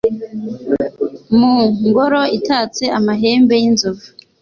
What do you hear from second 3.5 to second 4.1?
y’inzovu